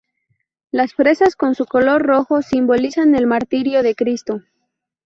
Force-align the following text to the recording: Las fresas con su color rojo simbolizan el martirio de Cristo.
Las 0.71 0.95
fresas 0.95 1.35
con 1.35 1.53
su 1.53 1.67
color 1.67 2.01
rojo 2.01 2.41
simbolizan 2.41 3.13
el 3.13 3.27
martirio 3.27 3.83
de 3.83 3.93
Cristo. 3.93 4.41